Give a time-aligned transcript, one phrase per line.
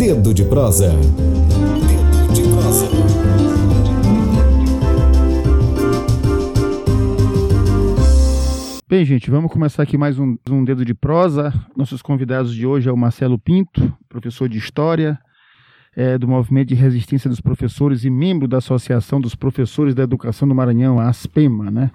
[0.00, 0.88] Dedo de prosa.
[0.88, 2.88] Dedo de prosa.
[8.88, 11.52] Bem, gente, vamos começar aqui mais um, um dedo de prosa.
[11.76, 15.18] Nossos convidados de hoje é o Marcelo Pinto, professor de História
[15.94, 20.48] é, do Movimento de Resistência dos Professores e membro da Associação dos Professores da Educação
[20.48, 21.90] do Maranhão, a ASPEMA, né?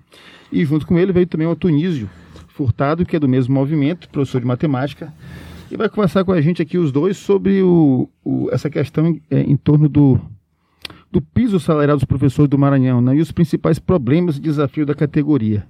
[0.51, 2.07] E junto com ele veio também o Tunísio
[2.49, 5.11] Furtado, que é do mesmo movimento, professor de matemática,
[5.69, 9.41] e vai conversar com a gente aqui os dois sobre o, o essa questão é,
[9.41, 10.19] em torno do,
[11.11, 14.93] do piso salarial dos professores do Maranhão né, e os principais problemas e desafios da
[14.93, 15.65] categoria.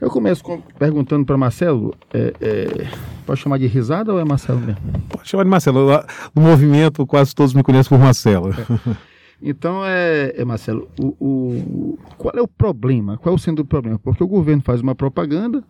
[0.00, 2.88] Eu começo com, perguntando para Marcelo, é, é,
[3.24, 4.80] pode chamar de risada ou é Marcelo mesmo?
[5.08, 5.86] Pode chamar de Marcelo.
[6.34, 8.50] No movimento, quase todos me conhecem por Marcelo.
[8.50, 9.14] É.
[9.42, 13.18] Então, é, é Marcelo, o, o, qual é o problema?
[13.18, 13.98] Qual é o sendo do problema?
[13.98, 15.62] Porque o governo faz uma propaganda,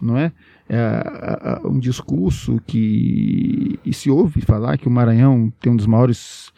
[0.00, 0.30] não é?
[0.68, 6.52] É um discurso que se ouve falar que o Maranhão tem um dos maiores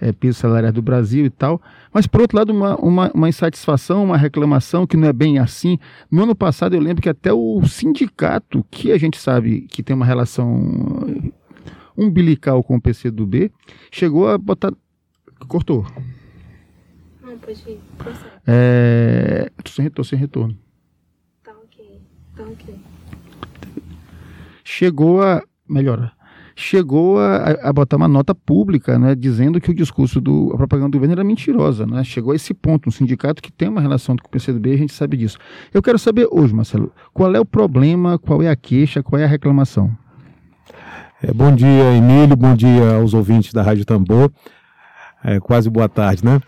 [0.00, 4.02] é, piso salarial do Brasil e tal, mas por outro lado uma, uma, uma, insatisfação,
[4.02, 5.78] uma reclamação que não é bem assim.
[6.10, 9.94] No ano passado eu lembro que até o sindicato, que a gente sabe que tem
[9.94, 11.32] uma relação
[11.96, 13.52] umbilical com o PCdoB,
[13.92, 14.72] chegou a botar...
[15.46, 15.86] Cortou.
[17.20, 17.80] Não, pode ir.
[18.46, 19.50] É...
[19.62, 20.56] Tô sem, tô sem retorno.
[21.44, 22.00] Tá ok.
[22.36, 22.91] Tá ok
[24.64, 25.42] chegou a.
[25.68, 26.12] Melhora.
[26.54, 30.90] Chegou a, a, botar uma nota pública, né, dizendo que o discurso do a propaganda
[30.90, 32.04] do governo era mentirosa, né?
[32.04, 34.92] Chegou a esse ponto, um sindicato que tem uma relação com o PCdoB, a gente
[34.92, 35.38] sabe disso.
[35.72, 39.24] Eu quero saber hoje, Marcelo, qual é o problema, qual é a queixa, qual é
[39.24, 39.90] a reclamação?
[41.22, 44.30] É, bom dia, Emílio, bom dia aos ouvintes da Rádio Tambor.
[45.24, 46.40] É, quase boa tarde, né?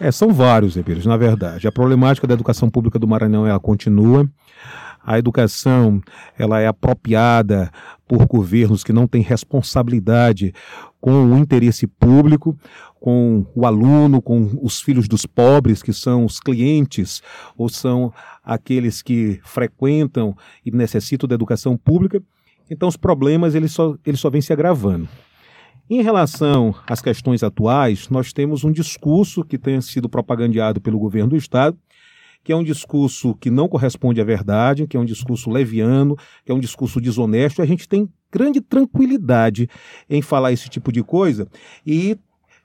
[0.00, 1.66] É, são vários, Emílio, na verdade.
[1.66, 4.28] A problemática da educação pública do Maranhão ela continua
[5.04, 6.00] a educação
[6.38, 7.70] ela é apropriada
[8.06, 10.54] por governos que não têm responsabilidade
[11.00, 12.56] com o interesse público,
[13.00, 17.20] com o aluno, com os filhos dos pobres, que são os clientes,
[17.56, 18.12] ou são
[18.44, 22.22] aqueles que frequentam e necessitam da educação pública.
[22.70, 25.08] Então, os problemas eles só, eles só vêm se agravando.
[25.90, 31.30] Em relação às questões atuais, nós temos um discurso que tem sido propagandeado pelo governo
[31.30, 31.76] do Estado,
[32.42, 36.50] que é um discurso que não corresponde à verdade, que é um discurso leviano, que
[36.50, 37.62] é um discurso desonesto.
[37.62, 39.68] A gente tem grande tranquilidade
[40.08, 41.46] em falar esse tipo de coisa
[41.86, 42.18] e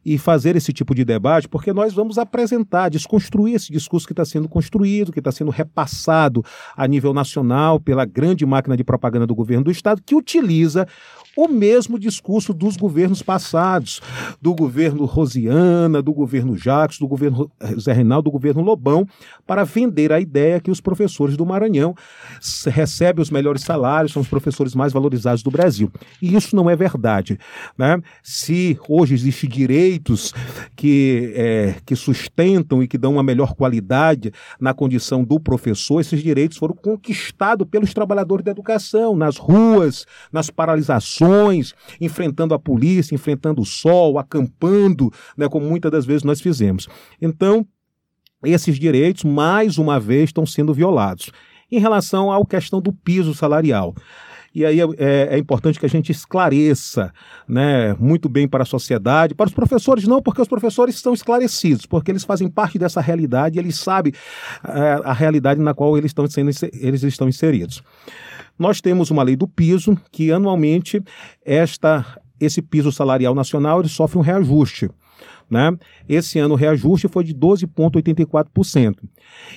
[0.09, 4.23] e fazer esse tipo de debate, porque nós vamos apresentar, desconstruir esse discurso que está
[4.23, 6.45] sendo construído, que está sendo repassado
[6.77, 10.87] a nível nacional pela grande máquina de propaganda do governo do Estado, que utiliza
[11.37, 14.01] o mesmo discurso dos governos passados,
[14.41, 19.07] do governo Rosiana, do governo Jacques, do governo Zé Reinaldo, do governo Lobão,
[19.45, 21.93] para vender a ideia que os professores do Maranhão
[22.65, 25.91] recebem os melhores salários, são os professores mais valorizados do Brasil.
[26.19, 27.37] E isso não é verdade.
[27.77, 28.01] Né?
[28.23, 30.33] Se hoje existem direitos
[30.75, 36.23] que, é, que sustentam e que dão uma melhor qualidade na condição do professor, esses
[36.23, 41.26] direitos foram conquistados pelos trabalhadores da educação, nas ruas, nas paralisações
[41.99, 46.87] enfrentando a polícia, enfrentando o sol, acampando, né, como muitas das vezes nós fizemos.
[47.21, 47.65] Então,
[48.43, 51.31] esses direitos, mais uma vez, estão sendo violados.
[51.71, 53.93] Em relação à questão do piso salarial.
[54.53, 54.85] E aí é,
[55.31, 57.13] é, importante que a gente esclareça
[57.47, 61.85] né, muito bem para a sociedade, para os professores não, porque os professores estão esclarecidos,
[61.85, 64.13] porque eles fazem parte dessa realidade e eles sabem
[64.67, 67.83] é, a realidade na qual eles estão, sendo, eles estão inseridos.
[68.57, 71.03] Nós temos uma lei do piso que anualmente
[71.45, 72.05] esta,
[72.39, 74.89] esse piso salarial nacional ele sofre um reajuste.
[75.49, 75.75] Né?
[76.07, 78.95] Esse ano o reajuste foi de 12,84%.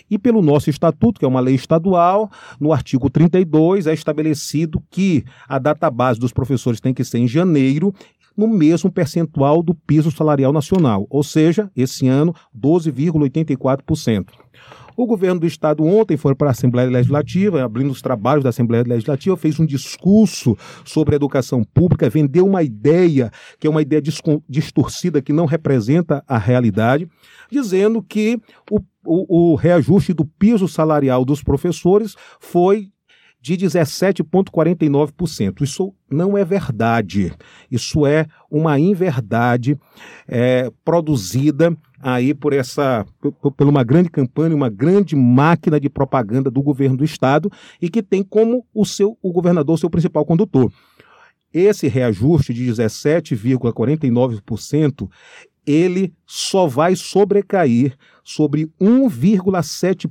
[0.08, 2.30] E pelo nosso estatuto, que é uma lei estadual,
[2.60, 7.26] no artigo 32 é estabelecido que a data base dos professores tem que ser em
[7.26, 7.92] janeiro
[8.36, 14.28] no mesmo percentual do piso salarial nacional, ou seja, esse ano 12,84%.
[14.96, 18.84] O governo do estado ontem foi para a Assembleia Legislativa, abrindo os trabalhos da Assembleia
[18.86, 24.02] Legislativa, fez um discurso sobre educação pública, vendeu uma ideia que é uma ideia
[24.48, 27.08] distorcida que não representa a realidade,
[27.50, 32.90] dizendo que o, o, o reajuste do piso salarial dos professores foi
[33.40, 35.62] de 17,49%.
[35.62, 37.32] Isso não é verdade.
[37.70, 39.78] Isso é uma inverdade
[40.28, 43.06] é, produzida aí por essa
[43.40, 47.50] por, uma grande campanha, uma grande máquina de propaganda do governo do estado
[47.80, 50.70] e que tem como o seu o governador seu principal condutor.
[51.52, 55.10] Esse reajuste de 17,49%
[55.66, 57.94] ele só vai sobrecair
[58.24, 60.10] sobre 1,7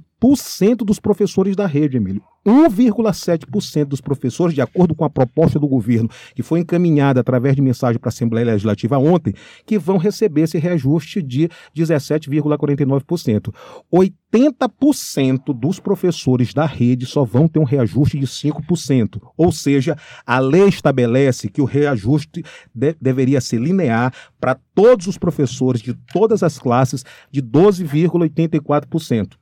[0.85, 2.21] dos professores da rede, Emílio.
[2.45, 7.61] 1,7% dos professores, de acordo com a proposta do governo, que foi encaminhada através de
[7.61, 9.33] mensagem para a Assembleia Legislativa ontem,
[9.65, 13.53] que vão receber esse reajuste de 17,49%.
[13.93, 19.21] 80% dos professores da rede só vão ter um reajuste de 5%.
[19.37, 22.43] Ou seja, a lei estabelece que o reajuste
[22.73, 29.33] de deveria ser linear para todos os professores de todas as classes de 12,84%.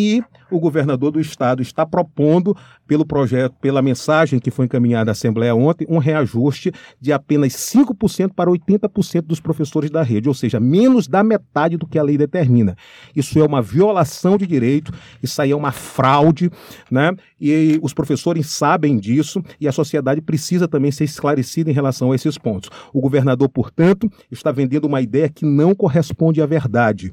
[0.00, 2.56] E o governador do estado está propondo,
[2.88, 8.32] pelo projeto, pela mensagem que foi encaminhada à Assembleia ontem, um reajuste de apenas 5%
[8.34, 12.16] para 80% dos professores da rede, ou seja, menos da metade do que a lei
[12.16, 12.74] determina.
[13.14, 14.90] Isso é uma violação de direito,
[15.22, 16.50] isso aí é uma fraude,
[16.90, 17.14] né?
[17.38, 22.14] E os professores sabem disso e a sociedade precisa também ser esclarecida em relação a
[22.14, 22.70] esses pontos.
[22.92, 27.12] O governador, portanto, está vendendo uma ideia que não corresponde à verdade.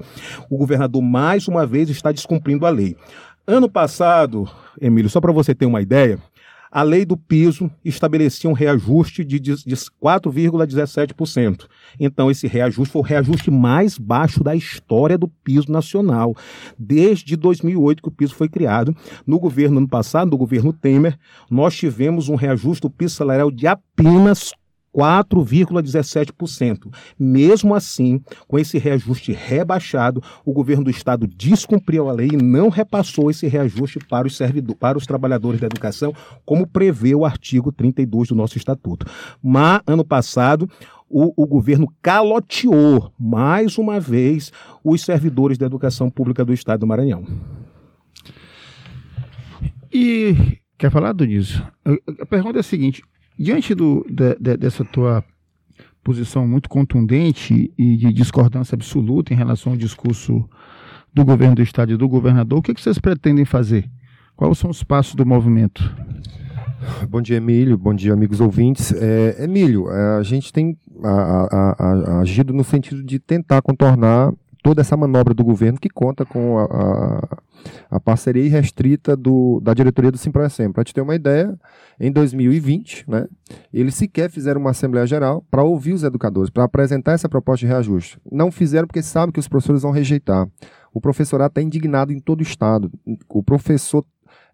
[0.50, 2.96] O governador, mais uma vez, está descumprindo a lei.
[3.48, 4.50] Ano passado,
[4.80, 6.18] Emílio, só para você ter uma ideia,
[6.68, 11.66] a lei do piso estabelecia um reajuste de 4,17%.
[11.98, 16.34] Então, esse reajuste foi o reajuste mais baixo da história do piso nacional,
[16.76, 18.92] desde 2008 que o piso foi criado.
[19.24, 21.16] No governo ano passado, no governo Temer,
[21.48, 24.52] nós tivemos um reajuste do piso salarial de apenas
[24.96, 26.90] 4,17%.
[27.18, 32.70] Mesmo assim, com esse reajuste rebaixado, o governo do estado descumpriu a lei e não
[32.70, 36.14] repassou esse reajuste para os servidores, para os trabalhadores da educação,
[36.46, 39.04] como prevê o artigo 32 do nosso estatuto.
[39.42, 40.70] Mas ano passado,
[41.08, 44.50] o, o, governo caloteou mais uma vez
[44.82, 47.24] os servidores da educação pública do estado do Maranhão.
[49.92, 51.66] E quer falar, Dionísio?
[52.20, 53.02] A pergunta é a seguinte:
[53.38, 55.22] Diante do, de, de, dessa tua
[56.02, 60.48] posição muito contundente e de discordância absoluta em relação ao discurso
[61.12, 63.90] do governo do estado e do governador, o que, que vocês pretendem fazer?
[64.36, 65.82] Quais são os passos do movimento?
[67.08, 67.76] Bom dia, Emílio.
[67.76, 68.92] Bom dia, amigos ouvintes.
[68.92, 74.32] É, Emílio, é, a gente tem a, a, a, agido no sentido de tentar contornar
[74.62, 77.38] toda essa manobra do governo que conta com a,
[77.90, 80.72] a parceria irrestrita do, da diretoria do Simproecem.
[80.72, 81.58] Para te ter uma ideia,
[82.00, 83.26] em 2020, né,
[83.72, 87.72] eles sequer fizeram uma Assembleia Geral para ouvir os educadores, para apresentar essa proposta de
[87.72, 88.18] reajuste.
[88.30, 90.48] Não fizeram porque sabem que os professores vão rejeitar.
[90.92, 92.90] O professorado está indignado em todo o Estado.
[93.28, 94.04] O professor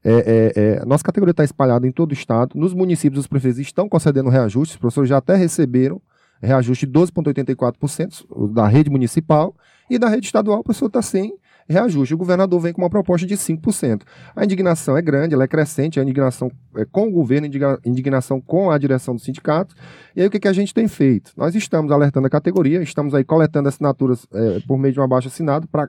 [0.04, 0.12] é,
[0.56, 2.58] é, é, nossa categoria está espalhada em todo o estado.
[2.58, 4.74] Nos municípios, os prefeitos estão concedendo reajustes.
[4.74, 6.00] Os professores já até receberam
[6.42, 9.54] reajuste de 12,84% da rede municipal
[9.88, 11.34] e da rede estadual, o professor está sem
[11.68, 12.14] reajuste.
[12.14, 14.02] O governador vem com uma proposta de 5%.
[14.34, 18.40] A indignação é grande, ela é crescente, a indignação é com o governo, a indignação
[18.40, 19.74] com a direção do sindicato.
[20.16, 21.32] E aí o que, que a gente tem feito?
[21.36, 25.28] Nós estamos alertando a categoria, estamos aí coletando assinaturas é, por meio de um abaixo
[25.28, 25.88] assinado para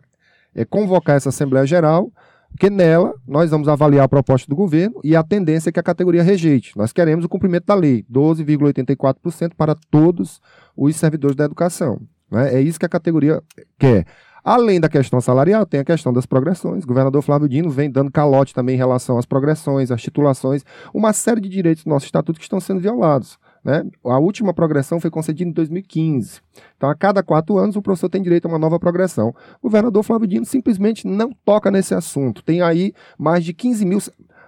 [0.56, 2.12] é, convocar essa Assembleia Geral,
[2.54, 5.84] porque nela nós vamos avaliar a proposta do governo e a tendência é que a
[5.84, 6.78] categoria rejeite.
[6.78, 10.40] Nós queremos o cumprimento da lei, 12,84% para todos
[10.78, 12.00] os servidores da educação.
[12.32, 12.56] Né?
[12.56, 13.42] É isso que a categoria
[13.78, 14.06] quer.
[14.44, 16.84] Além da questão salarial, tem a questão das progressões.
[16.84, 20.64] O governador Flávio Dino vem dando calote também em relação às progressões, às titulações,
[20.94, 23.40] uma série de direitos do nosso estatuto que estão sendo violados.
[23.64, 23.86] Né?
[24.04, 26.42] A última progressão foi concedida em 2015.
[26.76, 29.30] Então, a cada quatro anos, o professor tem direito a uma nova progressão.
[29.62, 32.44] O governador Flávio Dino simplesmente não toca nesse assunto.
[32.44, 34.00] Tem aí mais de 15 mil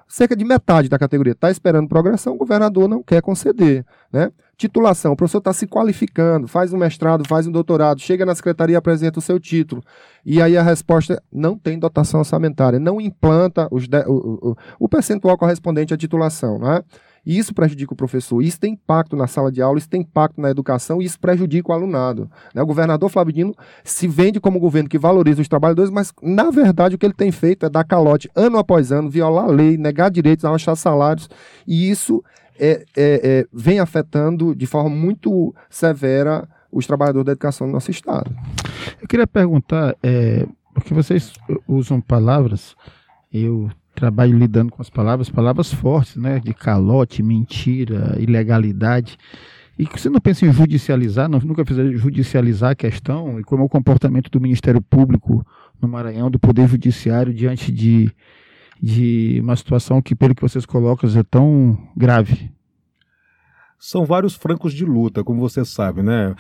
[0.08, 3.86] cerca de metade da categoria está esperando progressão, o governador não quer conceder.
[4.12, 4.32] Né?
[4.58, 8.78] Titulação, o professor está se qualificando, faz um mestrado, faz um doutorado, chega na secretaria,
[8.78, 9.84] apresenta o seu título.
[10.26, 14.88] E aí a resposta não tem dotação orçamentária, não implanta os de, o, o, o,
[14.88, 16.60] percentual correspondente à titulação.
[16.60, 16.82] Né?
[17.26, 20.40] E isso prejudica o professor, isso tem impacto na sala de aula, isso tem impacto
[20.40, 22.30] na educação e isso prejudica o alunado.
[22.54, 22.62] Né?
[22.62, 26.96] O governador Flávio Dino se vende como governo que valoriza os trabalhadores, mas na verdade
[26.96, 30.12] o que ele tem feito é dar calote ano após ano, violar a lei, negar
[30.12, 31.30] direitos, abaixar salários,
[31.66, 32.24] e isso
[32.60, 37.90] é, é, é, vem afetando de forma muito severa os trabalhadores da educação do nosso
[37.90, 38.34] Estado.
[39.02, 41.34] Eu queria perguntar, é, porque vocês
[41.68, 42.76] usam palavras,
[43.32, 49.18] eu trabalho lidando com as palavras, palavras fortes, né, de calote, mentira, ilegalidade,
[49.78, 53.64] e que você não pensa em judicializar, não, nunca fizeram judicializar a questão, e como
[53.64, 55.46] é o comportamento do Ministério Público
[55.82, 58.12] no Maranhão, do Poder Judiciário diante de
[58.82, 62.52] de uma situação que, pelo que vocês colocam, é tão grave?
[63.78, 66.36] São vários francos de luta, como você sabe, né,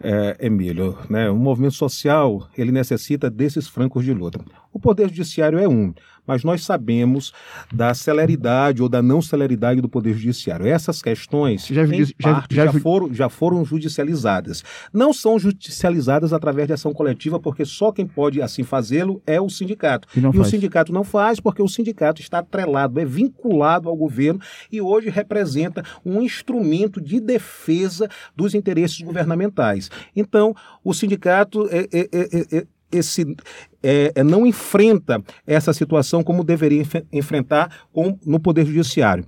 [0.00, 0.96] é, Emílio?
[1.08, 1.28] Né?
[1.30, 4.38] O movimento social ele necessita desses francos de luta.
[4.72, 5.92] O Poder Judiciário é um,
[6.26, 7.32] mas nós sabemos
[7.72, 10.66] da celeridade ou da não celeridade do Poder Judiciário.
[10.66, 14.62] Essas questões, Já judi- já- já já, foram, já foram judicializadas.
[14.92, 19.48] Não são judicializadas através de ação coletiva, porque só quem pode assim fazê-lo é o
[19.48, 20.06] sindicato.
[20.16, 24.40] E e o sindicato não faz porque o sindicato está atrelado, é vinculado ao governo
[24.70, 29.90] e hoje representa um instrumento de defesa dos interesses governamentais.
[30.14, 33.36] Então, o sindicato é, é- é- é- esse,
[33.82, 39.24] é, é, não enfrenta essa situação como deveria enf- enfrentar com- no Poder Judiciário.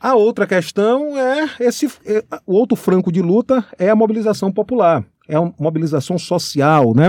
[0.00, 5.04] A outra questão é esse é, o outro franco de luta é a mobilização popular.
[5.28, 7.08] É uma mobilização social, né?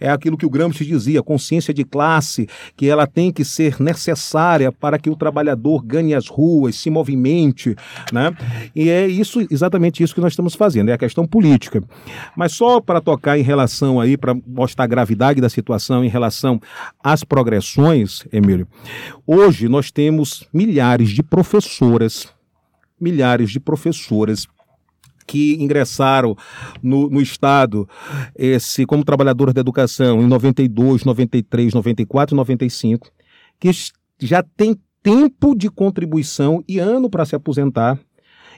[0.00, 4.72] É aquilo que o Gramsci dizia, consciência de classe, que ela tem que ser necessária
[4.72, 7.76] para que o trabalhador ganhe as ruas, se movimente,
[8.12, 8.34] né?
[8.74, 11.82] E é isso, exatamente isso que nós estamos fazendo, é a questão política.
[12.36, 16.60] Mas só para tocar em relação aí, para mostrar a gravidade da situação em relação
[17.02, 18.66] às progressões, Emílio,
[19.26, 22.28] hoje nós temos milhares de professoras,
[23.00, 24.46] milhares de professoras
[25.28, 26.34] que ingressaram
[26.82, 27.86] no, no Estado
[28.34, 33.10] esse, como trabalhadoras da educação em 92, 93, 94 e 95,
[33.60, 33.70] que
[34.18, 38.00] já têm tempo de contribuição e ano para se aposentar,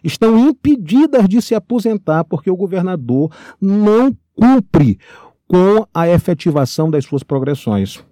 [0.03, 4.99] estão impedidas de se aposentar porque o governador não cumpre
[5.47, 8.03] com a efetivação das suas progressões.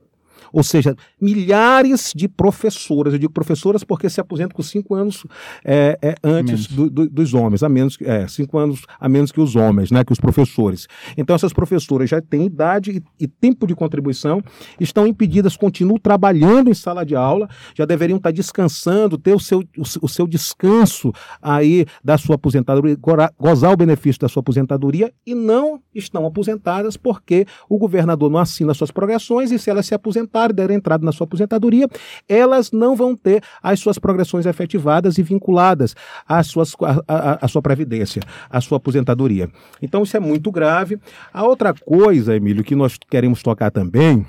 [0.52, 5.25] Ou seja, milhares de professoras, eu digo professoras porque se aposentam com cinco anos
[5.64, 9.31] é, é, antes do- do- dos homens, a menos que- é, cinco anos a menos
[9.31, 10.87] que os homens, né, que os professores.
[11.17, 14.43] Então essas professoras já têm idade e, e tempo de contribuição,
[14.81, 19.61] estão impedidas, continuam trabalhando em sala de aula, já deveriam estar descansando, ter o seu,
[19.61, 21.12] o, o seu descanso
[21.43, 22.97] aí da sua aposentadoria,
[23.38, 28.73] gozar o benefício da sua aposentadoria e não estão aposentadas porque o governador não assina
[28.75, 29.95] suas progressões e se elas se
[30.38, 31.88] aposentarem, der entrada na sua aposentadoria,
[32.28, 35.95] elas não vão ter as suas progressões efetivadas e vinculadas
[36.26, 39.49] às suas, à, à- à sua previdência, à sua aposentadoria.
[39.83, 40.99] Então isso é muito grave.
[41.33, 44.25] A outra coisa, Emílio, que nós queremos tocar também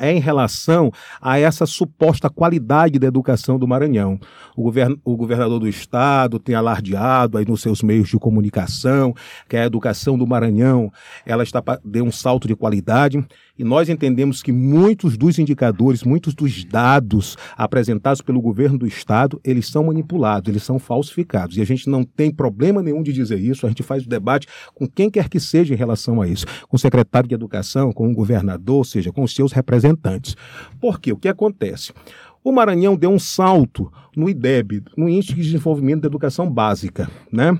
[0.00, 4.18] é em relação a essa suposta qualidade da educação do Maranhão.
[4.56, 9.12] O, govern o governador do estado tem alardeado aí nos seus meios de comunicação
[9.46, 10.90] que a educação do Maranhão
[11.26, 13.22] ela está deu um salto de qualidade
[13.62, 19.40] e nós entendemos que muitos dos indicadores, muitos dos dados apresentados pelo governo do estado,
[19.44, 21.56] eles são manipulados, eles são falsificados.
[21.56, 24.48] E a gente não tem problema nenhum de dizer isso, a gente faz o debate
[24.74, 28.10] com quem quer que seja em relação a isso, com o secretário de educação, com
[28.10, 30.34] o governador, ou seja, com os seus representantes.
[30.80, 31.12] Por quê?
[31.12, 31.92] O que acontece?
[32.44, 37.08] O Maranhão deu um salto no IDEB, no Índice de Desenvolvimento da Educação Básica.
[37.30, 37.56] Né?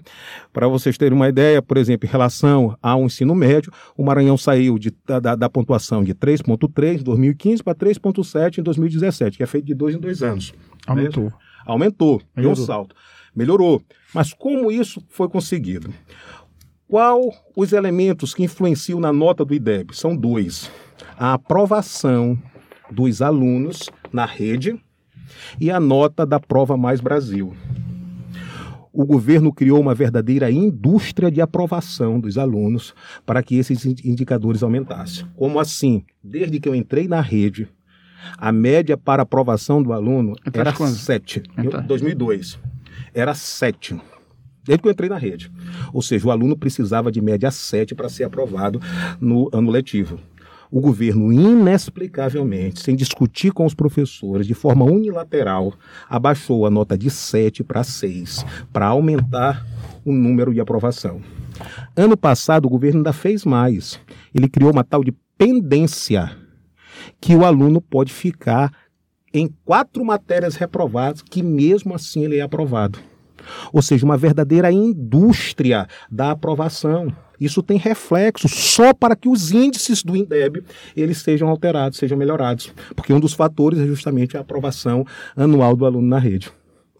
[0.53, 4.79] Para vocês terem uma ideia, por exemplo, em relação ao ensino médio, o Maranhão saiu
[4.79, 9.67] de- da, da- pontuação de 3,3 em 2015 para 3,7 em 2017, que é feito
[9.67, 10.53] de dois em dois anos.
[10.87, 11.33] Aumentou.
[11.65, 12.95] Aumentou, deu um salto.
[13.35, 13.81] Melhorou.
[14.13, 15.91] Mas como isso foi conseguido?
[16.89, 19.97] Qual os elementos que influenciam na nota do IDEB?
[19.97, 20.71] São dois.
[21.17, 22.37] A aprovação
[22.91, 24.79] dos alunos na rede
[25.61, 27.55] e a nota da Prova Mais Brasil.
[28.93, 34.63] O governo criou uma verdadeira indústria de aprovação dos alunos para que esses in- indicadores
[34.63, 35.25] aumentassem.
[35.35, 36.05] Como assim?
[36.23, 37.67] Desde que eu entrei na rede,
[38.37, 40.95] a média para aprovação do aluno Entraste era quando?
[40.95, 41.43] 7.
[41.57, 41.89] Em Entraste.
[41.89, 42.59] 2002.
[43.15, 43.99] Era 7.
[44.65, 45.51] Desde que eu entrei na rede.
[45.93, 48.79] Ou seja, o aluno precisava de média 7 para ser aprovado
[49.19, 50.21] no ano letivo.
[50.73, 55.75] O governo, inexplicavelmente, sem discutir com os professores, de forma unilateral,
[56.09, 59.67] abaixou a nota de 7 para 6, para aumentar
[60.03, 61.21] o número de aprovação.
[61.95, 64.01] Ano passado, o governo ainda fez mais.
[64.35, 66.35] Ele criou uma tal de pendência,
[67.21, 68.73] que o aluno pode ficar
[69.31, 72.99] em quatro matérias reprovadas, que mesmo assim ele é aprovado.
[73.73, 77.13] Ou seja, uma verdadeira indústria da aprovação.
[77.41, 80.63] Isso tem reflexo só para que os índices do INDEB
[80.97, 82.73] eles sejam alterados, sejam melhorados.
[82.95, 85.05] Porque um dos fatores é justamente a aprovação
[85.37, 86.51] anual do aluno na rede.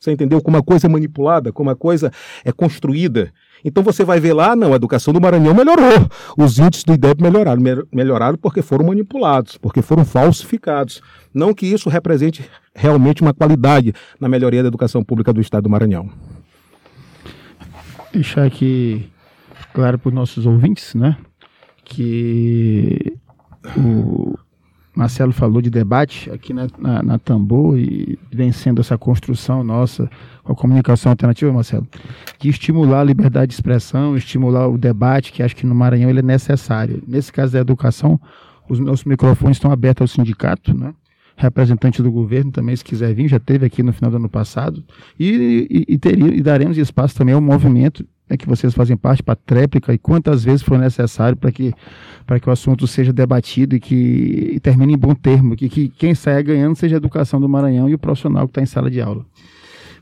[0.01, 2.11] Você entendeu como a coisa é manipulada, como a coisa
[2.45, 3.33] é construída?
[3.65, 6.09] Então você vai ver lá, não, a educação do Maranhão melhorou.
[6.37, 7.63] Os índices do IDEB melhoraram.
[7.63, 11.01] Mel- Melhoraram porque foram manipulados, porque foram falsificados.
[11.33, 12.45] Não que isso represente
[12.75, 16.11] realmente uma qualidade na melhoria da educação pública do Estado do Maranhão.
[18.13, 19.11] Deixar aqui
[19.73, 21.17] claro para os nossos ouvintes, né?
[21.85, 23.15] Que
[23.77, 24.37] o
[24.95, 30.11] Marcelo falou de debate aqui na, na, na Tambor e vem sendo essa construção nossa
[30.45, 31.87] com a comunicação alternativa, Marcelo,
[32.39, 36.19] de estimular a liberdade de expressão, estimular o debate, que acho que no Maranhão ele
[36.19, 37.03] é necessário.
[37.07, 38.21] Nesse caso da educação,
[38.69, 40.93] os nossos microfones estão abertos ao sindicato, né?
[41.37, 44.83] Representante do governo também, se quiser vir, já teve aqui no final do ano passado.
[45.19, 49.23] E, e, e, teria, e daremos espaço também ao movimento né, que vocês fazem parte
[49.23, 51.73] para tréplica e quantas vezes for necessário para que,
[52.41, 56.15] que o assunto seja debatido e que e termine em bom termo, que, que quem
[56.15, 59.01] saia ganhando seja a educação do Maranhão e o profissional que está em sala de
[59.01, 59.25] aula.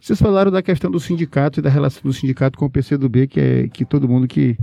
[0.00, 3.40] Vocês falaram da questão do sindicato e da relação do sindicato com o PCdoB, que
[3.40, 4.56] é que todo mundo que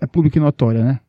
[0.00, 1.00] é público e notória, né?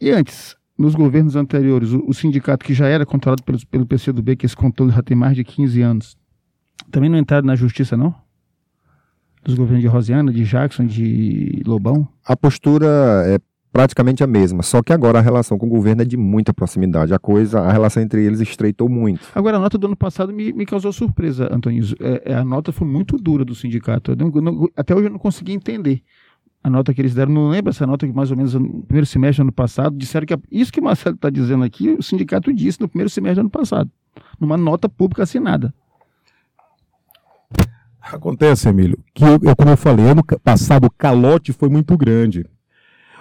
[0.00, 4.34] E antes, nos governos anteriores, o, o sindicato que já era controlado pelo, pelo PCdoB,
[4.34, 6.16] que esse controle já tem mais de 15 anos,
[6.90, 8.14] também não entraram na justiça, não?
[9.44, 12.08] Dos governos de Rosiana, de Jackson, de Lobão?
[12.24, 12.86] A postura
[13.26, 13.38] é
[13.70, 17.12] praticamente a mesma, só que agora a relação com o governo é de muita proximidade.
[17.12, 19.20] A coisa, a relação entre eles estreitou muito.
[19.34, 21.84] Agora, a nota do ano passado me, me causou surpresa, Antônio.
[22.00, 24.16] É, é, a nota foi muito dura do sindicato.
[24.16, 26.02] Não, não, até hoje eu não consegui entender
[26.62, 27.32] a nota que eles deram.
[27.32, 30.26] Não lembro essa nota que mais ou menos no primeiro semestre do ano passado disseram
[30.26, 33.40] que isso que o Marcelo está dizendo aqui, o sindicato disse no primeiro semestre do
[33.40, 33.90] ano passado,
[34.38, 35.74] numa nota pública assinada.
[38.00, 42.44] Acontece, Emílio, que eu, eu, como eu falei, ano passado o calote foi muito grande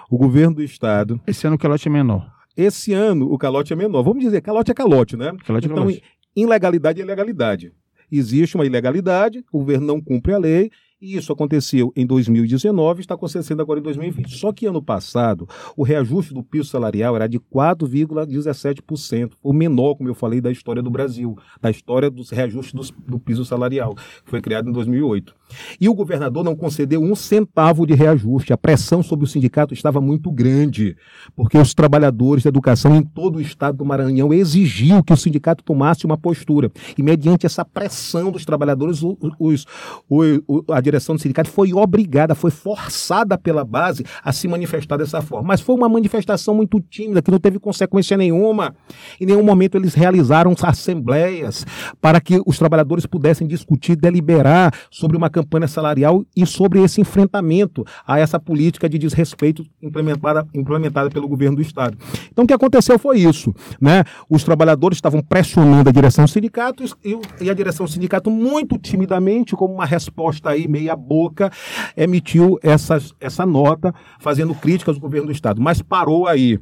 [0.09, 1.21] o governo do estado.
[1.27, 2.31] Esse ano o calote é menor.
[2.57, 4.01] Esse ano o calote é menor.
[4.01, 5.31] Vamos dizer, calote é calote, né?
[5.45, 6.03] Calote é então, calote.
[6.35, 7.73] ilegalidade é ilegalidade.
[8.11, 13.13] Existe uma ilegalidade, o governo não cumpre a lei e isso aconteceu em 2019 está
[13.15, 14.37] acontecendo agora em 2020.
[14.37, 20.09] Só que ano passado, o reajuste do piso salarial era de 4,17%, o menor, como
[20.09, 24.41] eu falei, da história do Brasil, da história dos reajustes do, piso salarial, que foi
[24.41, 25.33] criado em 2008.
[25.79, 28.51] E o governador não concedeu um centavo de reajuste.
[28.51, 30.97] A pressão sobre o sindicato estava muito grande,
[31.35, 35.63] porque os trabalhadores da educação em todo o estado do Maranhão exigiam que o sindicato
[35.63, 36.71] tomasse uma postura.
[36.97, 39.65] E mediante essa pressão dos trabalhadores, os, os,
[40.09, 45.21] os, a direção do sindicato foi obrigada, foi forçada pela base a se manifestar dessa
[45.21, 45.47] forma.
[45.47, 48.75] Mas foi uma manifestação muito tímida, que não teve consequência nenhuma.
[49.19, 51.65] Em nenhum momento eles realizaram assembleias
[52.01, 57.85] para que os trabalhadores pudessem discutir, deliberar sobre uma campanha salarial e sobre esse enfrentamento
[58.05, 61.97] a essa política de desrespeito implementada, implementada pelo governo do Estado.
[62.31, 63.53] Então o que aconteceu foi isso.
[63.79, 64.03] Né?
[64.29, 69.55] Os trabalhadores estavam pressionando a direção do sindicato e, a direção do sindicato, muito timidamente,
[69.55, 71.51] como uma resposta aí meia boca,
[71.95, 76.59] emitiu essa, essa nota fazendo críticas ao governo do Estado, mas parou aí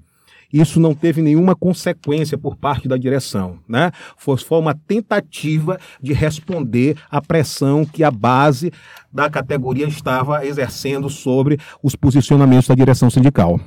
[0.52, 3.60] isso não teve nenhuma consequência por parte da direção.
[3.68, 3.92] Né?
[4.16, 8.72] Foi, foi uma tentativa de responder à pressão que a base
[9.12, 13.60] da categoria estava exercendo sobre os posicionamentos da direção sindical.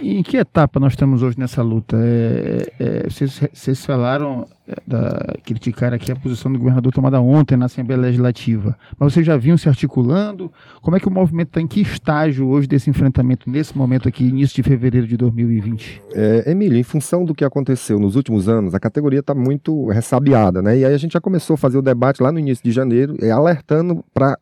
[0.00, 1.96] E em que etapa nós estamos hoje nessa luta?
[1.96, 7.56] É, é, vocês, vocês, falaram, é, da, criticaram aqui a posição do governador tomada ontem
[7.56, 10.52] na Assembleia Legislativa, mas vocês já vinham se articulando?
[10.80, 14.24] Como é que o movimento está em que estágio hoje desse enfrentamento, nesse momento aqui,
[14.24, 16.02] início de fevereiro de 2020?
[16.14, 20.62] É, Emílio, em função do que aconteceu nos últimos anos, a categoria está muito ressabiada,
[20.62, 20.78] né?
[20.78, 23.16] E aí a gente já começou a fazer o debate lá no início de janeiro,
[23.32, 24.38] alertando para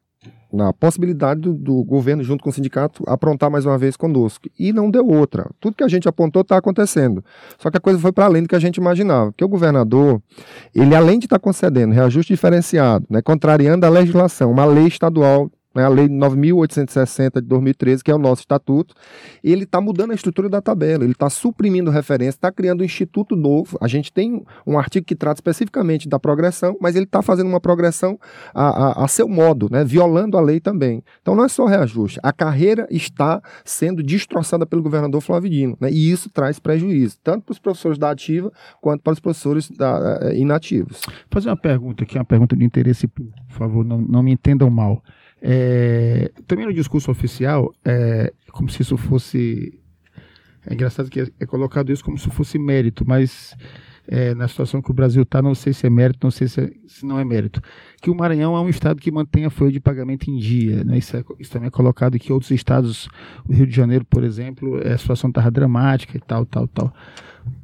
[0.52, 4.48] na possibilidade do, do, governo, junto com o sindicato, aprontar mais uma vez conosco.
[4.58, 5.48] E não deu outra.
[5.60, 7.24] Tudo que a gente apontou está acontecendo.
[7.58, 9.32] Só que a coisa foi para além do que a gente imaginava.
[9.32, 10.20] Porque o governador,
[10.74, 15.50] ele além de estar tá concedendo reajuste diferenciado, né, contrariando a legislação, uma lei estadual
[15.74, 18.94] né, a Lei 9.860 de 2013, que é o nosso estatuto,
[19.42, 23.36] ele está mudando a estrutura da tabela, ele está suprimindo referência, está criando um instituto
[23.36, 23.78] novo.
[23.80, 27.60] A gente tem um artigo que trata especificamente da progressão, mas ele está fazendo uma
[27.60, 28.18] progressão
[28.54, 31.02] a, a, a, seu modo, né, violando a lei também.
[31.22, 35.90] Então não é só reajuste, a carreira está sendo destroçada pelo governador Flávio Dino, né,
[35.90, 40.20] e isso traz prejuízo, tanto para os professores da ativa quanto para os professores da,
[40.20, 41.00] uh, inativos.
[41.06, 44.68] Vou fazer uma pergunta aqui, uma pergunta de interesse, por favor, não, não me entendam
[44.70, 45.02] mal.
[45.42, 49.78] É, também no discurso oficial, é como se isso fosse.
[50.66, 53.56] É engraçado que é, é colocado isso como se fosse mérito, mas
[54.06, 56.60] é, na situação que o Brasil está, não sei se é mérito, não sei se,
[56.60, 57.62] é, se, não é mérito.
[58.02, 60.84] Que o Maranhão é um estado que mantém a folha de pagamento em dia.
[60.84, 60.98] Né?
[60.98, 63.08] Isso, é, isso, também é colocado que outros estados,
[63.48, 66.92] o Rio de Janeiro, por exemplo, a situação estava dramática e tal, tal, tal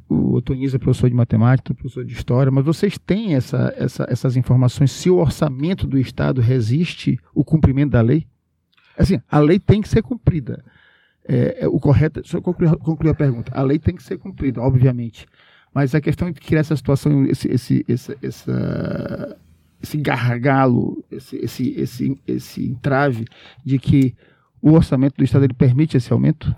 [0.09, 4.37] o Otoniz é professor de matemática, professor de história, mas vocês têm essa, essa, essas
[4.37, 8.25] informações se o orçamento do Estado resiste o cumprimento da lei?
[8.97, 10.63] Assim, a lei tem que ser cumprida.
[11.27, 13.51] É, é o correto, só concluir, concluir a pergunta.
[13.53, 15.25] A lei tem que ser cumprida, obviamente.
[15.73, 19.37] Mas a questão de criar essa situação, esse, esse, esse, essa,
[19.83, 23.25] esse gargalo, esse, esse, esse, esse entrave
[23.63, 24.15] de que
[24.61, 26.55] o orçamento do Estado ele permite esse aumento?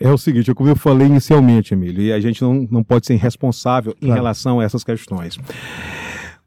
[0.00, 3.14] É o seguinte, como eu falei inicialmente, Emílio, e a gente não, não pode ser
[3.14, 5.38] irresponsável em relação a essas questões.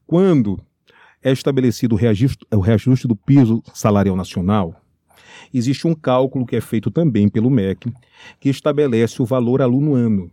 [0.08, 0.60] Quando
[1.24, 4.76] é estabelecido o reajuste, o reajuste do piso salarial nacional,
[5.54, 7.92] existe um cálculo que é feito também pelo MEC,
[8.40, 10.32] que estabelece o valor aluno ano.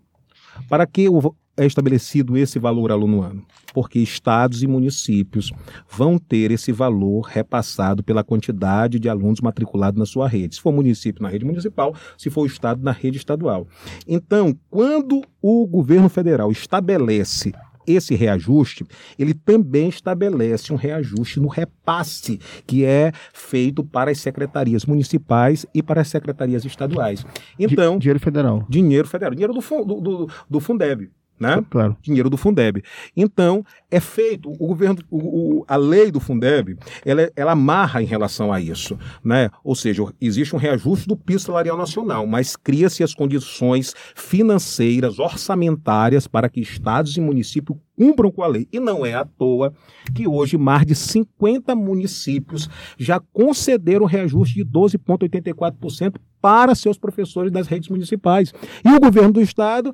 [0.68, 3.44] Para que o- é estabelecido esse valor aluno ano?
[3.74, 5.52] Porque estados e municípios
[5.90, 10.54] vão ter esse valor repassado pela quantidade de alunos matriculados na sua rede.
[10.54, 13.66] Se for município, na rede municipal, se for o estado, na rede estadual.
[14.06, 17.52] Então, quando o governo federal estabelece
[17.86, 18.84] esse reajuste,
[19.18, 25.82] ele também estabelece um reajuste no repasse que é feito para as secretarias municipais e
[25.82, 27.24] para as secretarias estaduais.
[27.58, 28.66] Então, Di- dinheiro federal.
[28.68, 29.60] dinheiro federal, dinheiro do,
[30.00, 31.64] do, do Fundeb, né?
[31.70, 31.96] Claro.
[32.02, 32.82] dinheiro do Fundeb.
[33.16, 38.06] Então, é feito, o governo, o- o- a lei do Fundeb, ela, ela amarra em
[38.06, 38.98] relação a isso.
[39.24, 39.50] Né?
[39.62, 46.26] Ou seja, existe um reajuste do piso salarial nacional, mas cria-se as condições financeiras, orçamentárias,
[46.26, 48.68] para que estados e municípios cumpram com a lei.
[48.72, 49.72] E não é à toa
[50.14, 57.66] que hoje mais de 50 municípios já concederam reajuste de 12,84% para seus professores das
[57.66, 58.52] redes municipais.
[58.84, 59.92] E o governo do estado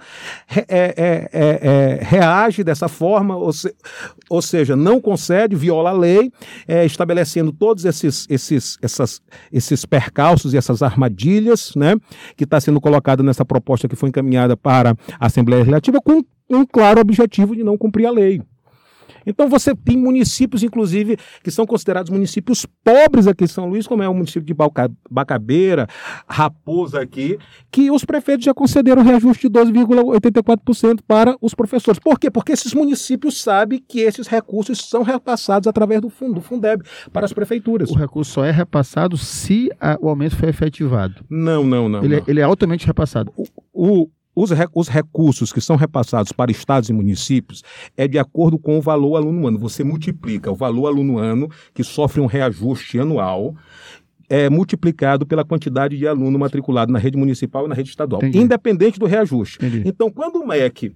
[0.54, 3.74] é- é- é- é, reage dessa forma, ou, se-
[4.28, 6.30] ou seja, não concede, viola a lei,
[6.68, 11.94] é, estabelecendo todos esses, esses, essas, esses percalços e essas armadilhas, né,
[12.36, 16.64] que está sendo colocada nessa proposta que foi encaminhada para a Assembleia Legislativa, com um
[16.66, 18.40] claro objetivo de não cumprir a lei.
[19.26, 24.02] Então você tem municípios, inclusive, que são considerados municípios pobres aqui em São Luís, como
[24.02, 24.54] é o município de
[25.10, 25.86] Bacabeira,
[26.28, 27.38] Raposa aqui,
[27.70, 31.98] que os prefeitos já concederam reajuste de 12,84% para os professores.
[31.98, 32.30] Por quê?
[32.30, 37.24] Porque esses municípios sabem que esses recursos são repassados através do fundo, do Fundeb, para
[37.24, 37.90] as prefeituras.
[37.90, 41.24] O recurso só é repassado se a- o aumento foi efetivado.
[41.30, 42.04] Não, não, não.
[42.04, 42.22] ele, não.
[42.22, 43.32] É, ele é altamente repassado.
[43.72, 47.62] O- os, os recursos que são repassados para estados e municípios
[47.96, 49.58] é de acordo com o valor aluno ano.
[49.58, 53.54] Você multiplica o valor aluno ano, que sofre um reajuste anual,
[54.28, 58.38] é multiplicado pela quantidade de aluno matriculado na rede municipal e na rede estadual, Entendi.
[58.38, 59.58] independente do reajuste.
[59.64, 59.82] Entendi.
[59.86, 60.94] Então, quando o MEC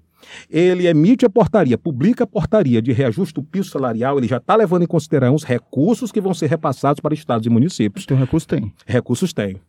[0.51, 4.57] ele emite a portaria, publica a portaria de reajuste do piso salarial, ele já está
[4.57, 8.05] levando em consideração os recursos que vão ser repassados para estados e municípios.
[8.05, 8.46] Tem um recurso?
[8.48, 8.72] Tem.
[8.87, 9.61] Recursos tem.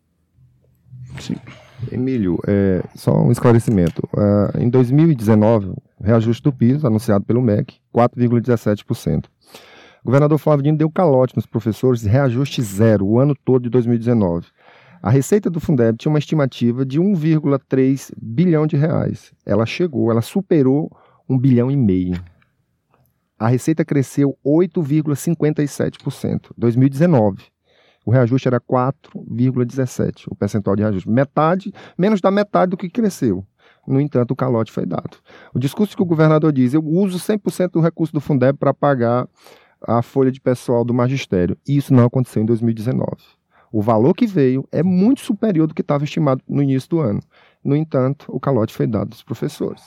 [1.92, 4.08] Emílio, é, só um esclarecimento.
[4.16, 9.26] Ah, em 2019, o reajuste do piso, anunciado pelo MEC, 4,17%.
[10.02, 14.48] O governador Flávio Dino deu calote nos professores, reajuste zero o ano todo de 2019.
[15.02, 19.32] A receita do Fundeb tinha uma estimativa de 1,3 bilhão de reais.
[19.46, 20.92] Ela chegou, ela superou
[21.28, 22.22] um bilhão e meio.
[23.38, 26.52] A receita cresceu 8,57%.
[26.58, 27.44] 2019.
[28.10, 31.08] O reajuste era 4,17, o percentual de reajuste.
[31.08, 33.46] Metade, menos da metade do que cresceu.
[33.86, 35.18] No entanto, o calote foi dado.
[35.54, 39.28] O discurso que o governador diz, eu uso 100% do recurso do Fundeb para pagar
[39.80, 41.56] a folha de pessoal do magistério.
[41.68, 43.06] E isso não aconteceu em 2019.
[43.72, 47.20] O valor que veio é muito superior do que estava estimado no início do ano.
[47.64, 49.84] No entanto, o calote foi dado aos professores.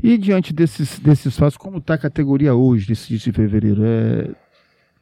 [0.00, 3.82] E diante desses, desses fatos, como está a categoria hoje, desse início de fevereiro?
[3.84, 4.43] É,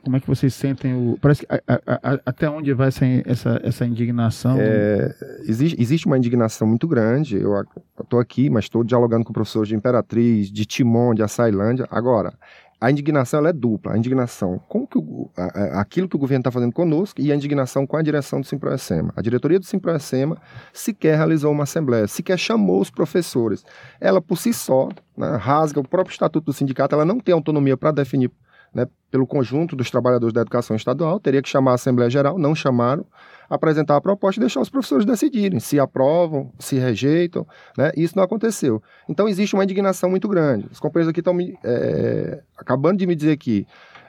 [0.03, 1.19] como é que vocês sentem o.
[1.21, 4.57] Parece a- a- a- até onde vai essa, essa, essa indignação?
[4.61, 5.15] É,
[5.47, 7.37] existe, existe uma indignação muito grande.
[7.37, 7.53] Eu
[8.01, 11.87] estou aqui, mas estou dialogando com professores de Imperatriz, de Timon, de Açailândia.
[11.91, 12.33] Agora,
[12.81, 13.93] a indignação é dupla.
[13.93, 17.35] A indignação com que o, a- aquilo que o governo está fazendo conosco e a
[17.37, 19.13] indignação com a direção do Simproecema.
[19.17, 20.37] A diretoria do Simproecema
[20.73, 23.65] sequer realizou uma assembleia, sequer chamou os professores.
[24.01, 27.77] Ela, por si só, né, rasga o próprio estatuto do sindicato, ela não tem autonomia
[27.77, 28.31] para definir
[28.75, 32.55] né, pelo conjunto dos trabalhadores da educação estadual, teria que chamar a Assembleia Geral, não
[32.55, 33.05] chamaram,
[33.49, 37.93] apresentar a proposta e deixar os professores decidirem se aprovam, se rejeitam, né?
[37.95, 38.83] Isso não aconteceu.
[39.09, 40.67] Então existe uma indignação muito grande.
[40.73, 43.67] Os companheiros aqui estão é, acabando de me dizer aqui,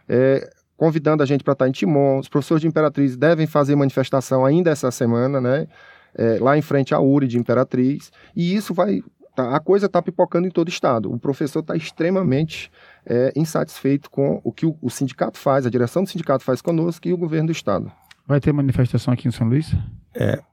[0.07, 2.19] é, convidando a gente para estar em Timon.
[2.19, 5.67] Os professores de Imperatriz devem fazer manifestação ainda essa semana, né?
[6.15, 8.11] É, lá em frente à URI de Imperatriz.
[8.35, 9.01] E isso vai.
[9.35, 11.11] Tá- a coisa está pipocando em todo o estado.
[11.11, 12.71] O professor está extremamente
[13.05, 17.07] é, insatisfeito com o que o, o sindicato faz, a direção do sindicato faz conosco
[17.07, 17.91] e o governo do estado.
[18.25, 19.75] Vai ter manifestação aqui em São Luís?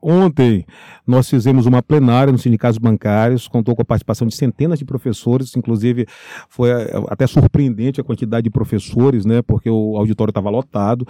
[0.00, 0.64] Ontem
[1.06, 5.54] nós fizemos uma plenária nos sindicatos bancários, contou com a participação de centenas de professores,
[5.56, 6.06] inclusive
[6.48, 11.06] foi eh, até surpreendente a quantidade de professores, né, porque o auditório estava lotado,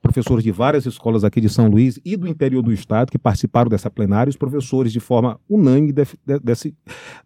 [0.00, 3.68] professores de várias escolas aqui de São Luís e do interior do estado que participaram
[3.68, 6.74] dessa plenária, os professores de forma unânime def, de,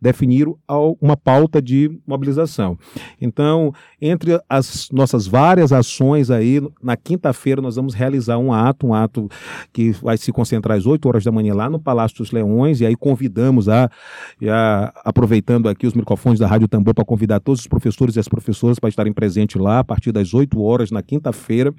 [0.03, 0.59] definiram
[1.01, 2.77] uma pauta de mobilização.
[3.21, 8.95] Então, entre as nossas várias ações aí, na quinta-feira nós vamos realizar um ato, um
[8.95, 9.29] ato
[9.73, 12.81] que vai se concentrar encontrar às 8 horas da manhã lá no Palácio dos Leões,
[12.81, 13.89] e aí convidamos a,
[14.41, 18.29] já aproveitando aqui os microfones da Rádio Tambor para convidar todos os professores e as
[18.29, 21.73] professoras para estarem presentes lá a partir das 8 horas na quinta-feira,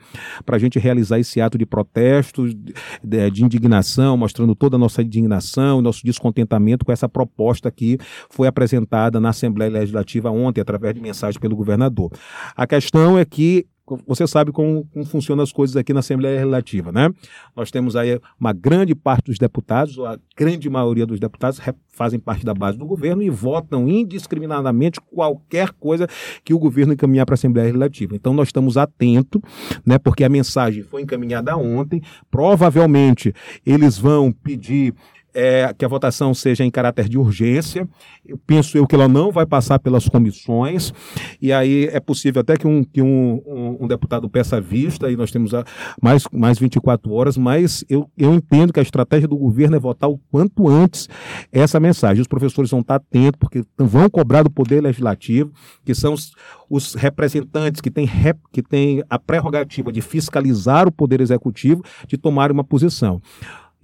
[0.45, 5.01] para a gente realizar esse ato de protesto, de, de indignação, mostrando toda a nossa
[5.01, 7.97] indignação, nosso descontentamento com essa proposta que
[8.29, 12.11] foi apresentada na Assembleia Legislativa ontem, através de mensagem pelo governador.
[12.55, 13.65] A questão é que
[14.05, 17.09] você sabe como, como funcionam as coisas aqui na Assembleia Legislativa, né?
[17.55, 22.19] Nós temos aí uma grande parte dos deputados, ou a grande maioria dos deputados fazem
[22.19, 26.07] parte da base do governo e votam indiscriminadamente qualquer coisa
[26.43, 28.15] que o governo encaminhar para a Assembleia Legislativa.
[28.15, 29.41] Então nós estamos atentos,
[29.85, 29.97] né?
[29.97, 33.33] Porque a mensagem foi encaminhada ontem, provavelmente
[33.65, 34.93] eles vão pedir
[35.39, 37.87] é, que a votação seja em caráter de urgência.
[38.25, 40.91] Eu penso eu que ela não vai passar pelas comissões,
[41.39, 45.15] e aí é possível até que um, que um, um, um deputado peça vista, e
[45.15, 45.63] nós temos a,
[46.01, 50.09] mais, mais 24 horas, mas eu, eu entendo que a estratégia do governo é votar
[50.09, 51.07] o quanto antes
[51.51, 52.19] essa mensagem.
[52.19, 55.51] Os professores vão estar atentos, porque vão cobrar do Poder Legislativo,
[55.85, 56.31] que são os,
[56.67, 62.17] os representantes que têm, rep, que têm a prerrogativa de fiscalizar o Poder Executivo, de
[62.17, 63.21] tomar uma posição.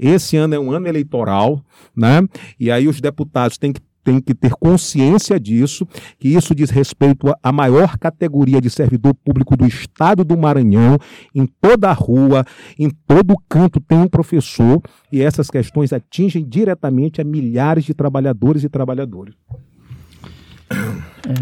[0.03, 1.63] Esse ano é um ano eleitoral,
[1.95, 2.21] né?
[2.59, 5.87] E aí os deputados têm que tem que ter consciência disso,
[6.19, 10.97] que isso diz respeito à maior categoria de servidor público do estado do Maranhão.
[11.33, 12.45] Em toda a rua,
[12.77, 18.63] em todo canto tem um professor e essas questões atingem diretamente a milhares de trabalhadores
[18.63, 19.35] e trabalhadoras.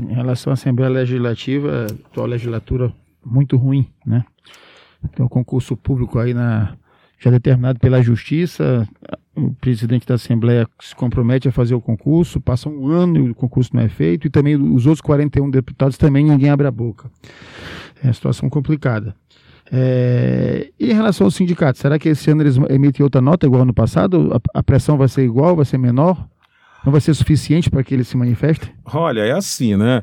[0.09, 2.93] Em relação à Assembleia Legislativa, a atual legislatura
[3.25, 4.23] muito ruim, né?
[5.15, 6.77] Tem um concurso público aí na
[7.21, 8.87] já determinado pela Justiça,
[9.35, 13.35] o presidente da Assembleia se compromete a fazer o concurso, passa um ano e o
[13.35, 17.11] concurso não é feito, e também os outros 41 deputados também ninguém abre a boca.
[18.03, 19.15] É uma situação complicada.
[19.71, 23.61] É, e em relação ao sindicato, será que esse ano eles emitem outra nota igual
[23.61, 24.31] ano passado?
[24.33, 26.27] A, a pressão vai ser igual, vai ser menor?
[26.83, 28.71] Não vai ser suficiente para que eles se manifestem?
[28.83, 30.01] Olha, é assim, né?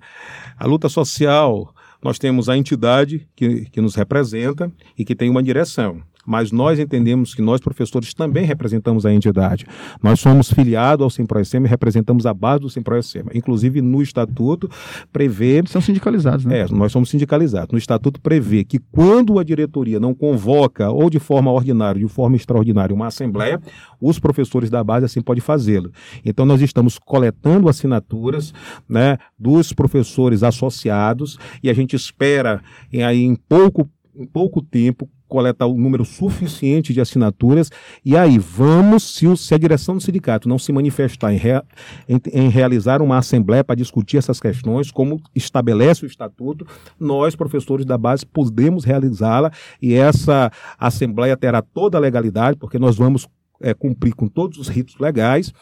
[0.57, 5.43] A luta social, nós temos a entidade que, que nos representa e que tem uma
[5.43, 9.67] direção mas nós entendemos que nós, professores, também representamos a entidade.
[10.03, 13.31] Nós somos filiados ao Simproecema e representamos a base do Simproecema.
[13.35, 14.69] Inclusive, no estatuto
[15.13, 15.63] prevê.
[15.67, 16.61] São sindicalizados, né?
[16.61, 17.73] É, nós somos sindicalizados.
[17.73, 22.13] No estatuto prevê que quando a diretoria não convoca, ou de forma ordinária, ou de
[22.13, 23.61] forma extraordinária, uma assembleia,
[24.01, 25.91] os professores da base assim podem fazê-lo.
[26.25, 28.53] Então, nós estamos coletando assinaturas
[28.89, 35.09] né, dos professores associados e a gente espera em, aí, em pouco em pouco tempo
[35.29, 37.71] coletar o um número suficiente de assinaturas.
[38.05, 41.63] E aí vamos, se, o, se a direção do sindicato não se manifestar em, rea,
[42.09, 46.67] em, em realizar uma assembleia para discutir essas questões, como estabelece o estatuto,
[46.99, 49.53] nós, professores da base, podemos realizá-la.
[49.81, 53.29] E essa assembleia terá toda a legalidade, porque nós vamos
[53.61, 55.53] é, cumprir com todos os ritos legais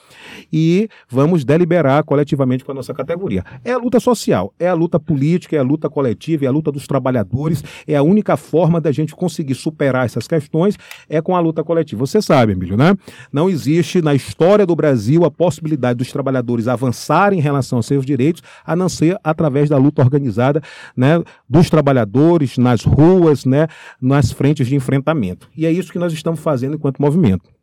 [0.52, 3.44] e vamos deliberar coletivamente com a nossa categoria.
[3.64, 6.70] É a luta social, é a luta política, é a luta coletiva, é a luta
[6.70, 10.76] dos trabalhadores, é a única forma da gente conseguir superar essas questões
[11.08, 12.06] é com a luta coletiva.
[12.06, 12.96] Você sabe, Emílio, né?
[13.32, 18.04] Não existe na história do Brasil a possibilidade dos trabalhadores avançarem em relação aos seus
[18.04, 20.62] direitos, a não ser através da luta organizada,
[20.96, 23.68] né, dos trabalhadores nas ruas, né,
[24.00, 25.48] nas frentes de enfrentamento.
[25.56, 27.55] E é isso que nós estamos fazendo enquanto movimento.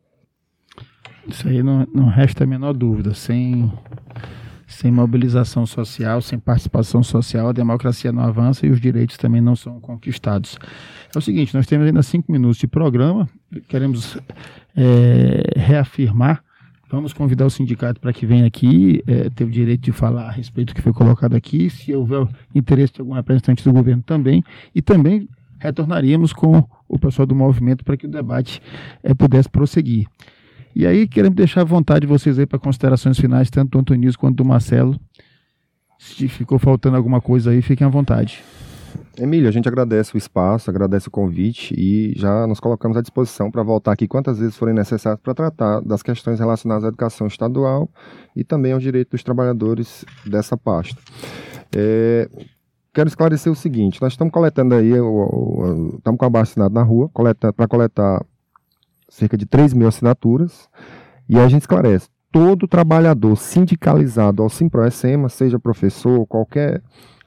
[1.28, 3.14] Isso aí não, não resta a menor dúvida.
[3.14, 3.72] Sem,
[4.66, 9.56] sem mobilização social, sem participação social, a democracia não avança e os direitos também não
[9.56, 10.58] são conquistados.
[11.14, 13.28] É o seguinte: nós temos ainda cinco minutos de programa,
[13.68, 14.18] queremos
[14.76, 16.42] é, reafirmar.
[16.90, 20.30] Vamos convidar o sindicato para que venha aqui, é, ter o direito de falar a
[20.30, 24.44] respeito do que foi colocado aqui, se houver interesse de algum representante do governo também,
[24.72, 28.60] e também retornaríamos com o pessoal do movimento para que o debate
[29.02, 30.06] é, pudesse prosseguir.
[30.74, 34.36] E aí, queremos deixar à vontade vocês aí para considerações finais, tanto do Antônio quanto
[34.36, 34.98] do Marcelo.
[35.98, 38.42] Se ficou faltando alguma coisa aí, fiquem à vontade.
[39.16, 43.50] Emílio, a gente agradece o espaço, agradece o convite e já nos colocamos à disposição
[43.50, 47.88] para voltar aqui quantas vezes forem necessárias para tratar das questões relacionadas à educação estadual
[48.34, 51.00] e também aos direitos dos trabalhadores dessa pasta.
[51.74, 52.28] É,
[52.92, 57.08] quero esclarecer o seguinte: nós estamos coletando aí, estamos com a base na rua,
[57.56, 58.24] para coletar
[59.14, 60.68] cerca de 3 mil assinaturas,
[61.28, 66.82] e a gente esclarece, todo trabalhador sindicalizado ao Simproecema, seja professor, qualquer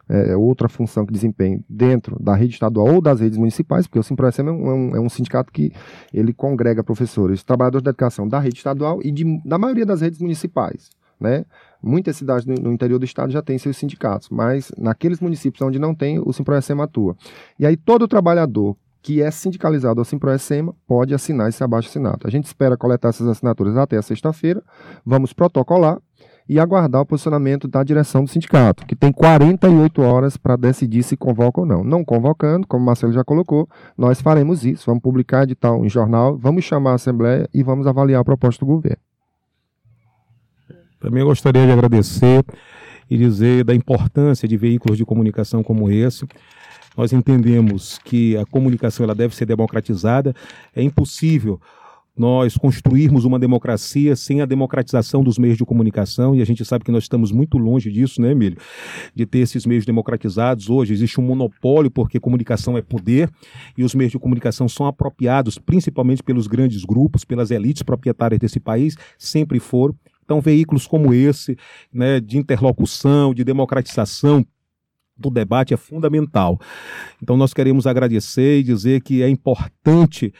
[0.09, 4.03] é, outra função que desempenhe dentro da rede estadual ou das redes municipais, porque o
[4.03, 5.71] Simproecema é um, é um sindicato que
[6.13, 10.19] ele congrega professores, trabalhadores da educação da rede estadual e de, da maioria das redes
[10.19, 10.89] municipais.
[11.17, 11.45] Né?
[11.81, 15.95] Muitas cidades no, interior do estado já têm seus sindicatos, mas naqueles municípios onde não
[15.95, 17.15] tem, o Simproecema atua.
[17.57, 22.27] E aí todo trabalhador que é sindicalizado ao Simproecema pode assinar esse abaixo-assinato.
[22.27, 24.63] A gente espera coletar essas assinaturas até a sexta-feira,
[25.05, 25.99] vamos protocolar
[26.49, 31.17] e aguardar o posicionamento da direção do sindicato, que tem 48 horas para decidir se
[31.17, 31.83] convoca ou não.
[31.83, 36.37] Não convocando, como o Marcelo já colocou, nós faremos isso, vamos publicar edital em jornal,
[36.37, 39.06] vamos chamar a Assembleia e vamos avaliar a proposta do governo.
[40.99, 42.43] Também gostaria de agradecer
[43.09, 46.25] e dizer da importância de veículos de comunicação como esse.
[46.97, 50.33] Nós entendemos que a comunicação ela deve ser democratizada.
[50.75, 51.61] É impossível
[52.17, 56.83] nós construirmos uma democracia sem a democratização dos meios de comunicação, e a gente sabe
[56.83, 58.57] que nós estamos muito longe disso, né, Emílio?
[59.13, 60.67] De ter esses meios democratizados.
[60.69, 63.29] Hoje existe um monopólio, porque comunicação é poder,
[63.77, 68.59] e os meios de comunicação são apropriados principalmente pelos grandes grupos, pelas elites proprietárias desse
[68.59, 69.95] país, sempre foram.
[70.27, 71.57] Então, veículos como esse,
[71.91, 74.45] né, de interlocução, de democratização,
[75.17, 76.59] do debate é fundamental.
[77.23, 80.33] Então, nós queremos agradecer e dizer que é importante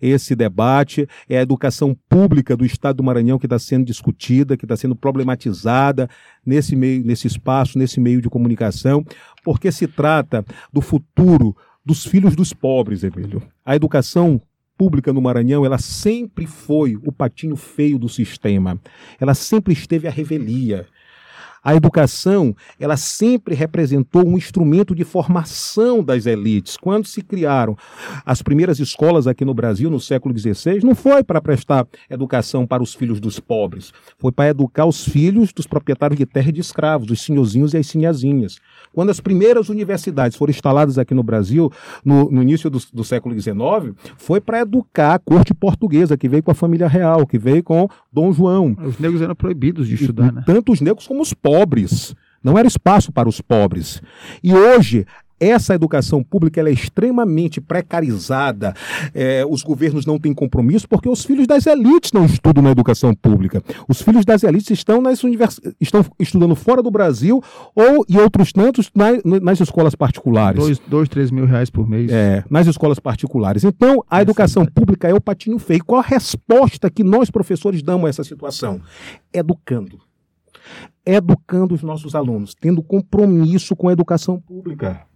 [0.00, 4.64] esse debate, é a educação pública do Estado do Maranhão que está sendo discutida, que
[4.64, 6.08] está sendo problematizada
[6.44, 9.04] nesse meio, nesse espaço, nesse meio de comunicação,
[9.44, 11.54] porque se trata do futuro
[11.84, 13.42] dos filhos dos pobres, Emílio.
[13.64, 14.40] A educação
[14.76, 18.80] pública no Maranhão, ela sempre foi o patinho feio do sistema.
[19.20, 20.86] Ela sempre esteve à revelia.
[21.64, 26.76] A educação, ela sempre representou um instrumento de formação das elites.
[26.76, 27.74] Quando se criaram
[28.26, 32.82] as primeiras escolas aqui no Brasil, no século XVI, não foi para prestar educação para
[32.82, 36.60] os filhos dos pobres, foi para educar os filhos dos proprietários de terra e de
[36.60, 38.58] escravos, os senhorzinhos e as sinhazinhas.
[38.92, 41.72] Quando as primeiras universidades foram instaladas aqui no Brasil,
[42.04, 46.42] no, no início do, do século XIX, foi para educar a corte portuguesa, que veio
[46.42, 48.76] com a família real, que veio com Dom João.
[48.84, 50.42] Os negros eram proibidos de estudar, né?
[50.44, 51.53] Tanto os negros como os pobres.
[52.42, 54.02] Não era espaço para os pobres.
[54.42, 55.06] E hoje,
[55.40, 58.74] essa educação pública é extremamente precarizada.
[59.14, 63.14] É, os governos não têm compromisso porque os filhos das elites não estudam na educação
[63.14, 63.62] pública.
[63.88, 65.60] Os filhos das elites estão, nas univers...
[65.80, 67.42] estão estudando fora do Brasil
[67.74, 69.06] ou e outros tantos na,
[69.40, 70.60] nas escolas particulares.
[70.60, 72.10] Dois, dois, três mil reais por mês.
[72.12, 73.64] É, nas escolas particulares.
[73.64, 75.84] Então, a educação pública é o patinho feio.
[75.84, 78.80] Qual a resposta que nós, professores, damos a essa situação?
[79.32, 79.98] Educando
[81.04, 85.06] educando os nossos alunos, tendo compromisso com a educação pública.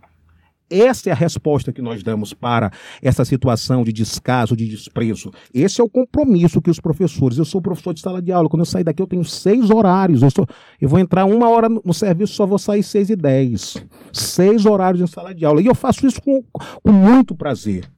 [0.70, 5.30] Essa é a resposta que nós damos para essa situação de descaso, de desprezo.
[5.52, 7.38] Esse é o compromisso que os professores.
[7.38, 8.50] Eu sou professor de sala de aula.
[8.50, 10.22] Quando eu sair daqui, eu tenho seis horários.
[10.22, 10.46] Eu, sou,
[10.78, 13.82] eu vou entrar uma hora no serviço, só vou sair seis e dez.
[14.12, 15.62] Seis horários em sala de aula.
[15.62, 16.44] E eu faço isso com,
[16.82, 17.88] com muito prazer.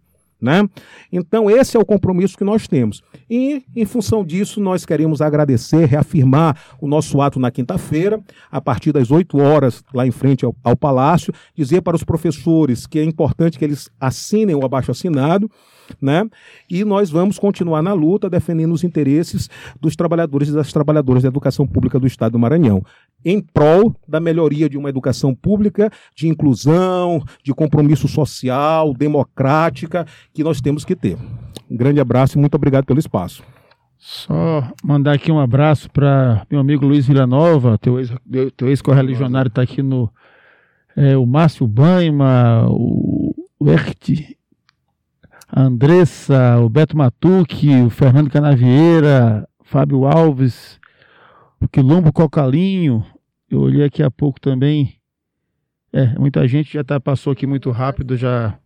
[0.40, 0.66] Né?
[1.12, 3.02] Então, esse é o compromisso que nós temos.
[3.28, 8.92] E, em função disso, nós queremos agradecer, reafirmar o nosso ato na quinta-feira, a partir
[8.92, 13.04] das 8 horas, lá em frente ao, ao Palácio, dizer para os professores que é
[13.04, 15.50] importante que eles assinem o abaixo-assinado,
[16.00, 16.28] né?
[16.68, 19.48] E nós vamos continuar na luta defendendo os interesses
[19.80, 22.82] dos trabalhadores e das trabalhadoras da educação pública do Estado do Maranhão
[23.24, 30.42] em prol da melhoria de uma educação pública, de inclusão, de compromisso social, democrática, que
[30.42, 31.16] nós temos que ter.
[31.70, 33.42] Um grande abraço e muito obrigado pelo espaço.
[33.98, 40.10] Só mandar aqui um abraço para meu amigo Luiz Villanova, teu ex-correligionário está aqui no.
[40.96, 44.36] É, o Márcio Baima, o, o Ert,
[45.46, 50.79] a Andressa, o Beto Matuque, o Fernando Canavieira, Fábio Alves,
[51.60, 53.04] o Quilombo Cocalinho,
[53.50, 54.94] eu olhei aqui há pouco também.
[55.92, 58.56] É, muita gente já tá, passou aqui muito rápido, já.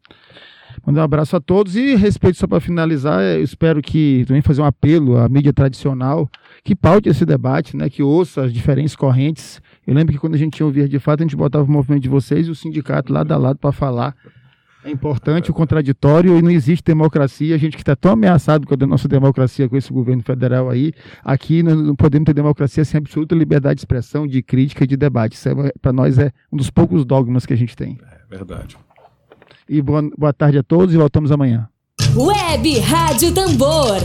[0.85, 4.61] Mandar um abraço a todos e respeito só para finalizar, eu espero que também fazer
[4.61, 6.29] um apelo à mídia tradicional
[6.65, 9.63] que paute esse debate, né, que ouça as diferentes correntes.
[9.87, 11.71] Eu lembro que quando a gente tinha o Verde de Fato, a gente botava o
[11.71, 14.17] movimento de vocês e o sindicato lado a lado para falar
[14.85, 17.55] é importante o contraditório e não existe democracia.
[17.55, 20.93] A gente que está tão ameaçado com a nossa democracia, com esse governo federal aí,
[21.25, 24.97] aqui nós não podemos ter democracia sem absoluta liberdade de expressão, de crítica e de
[24.97, 25.37] debate.
[25.37, 27.99] Isso é, para nós é um dos poucos dogmas que a gente tem.
[28.31, 28.77] É verdade.
[29.67, 31.67] E boa, boa tarde a todos e voltamos amanhã.
[32.15, 33.97] Web Rádio Tambor.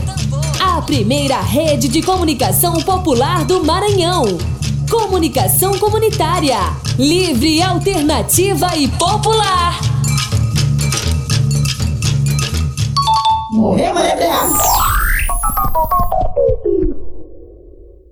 [0.60, 4.24] A primeira rede de comunicação popular do Maranhão.
[4.90, 6.56] Comunicação comunitária.
[6.98, 9.99] Livre, alternativa e popular.
[13.52, 14.14] Morremos, né,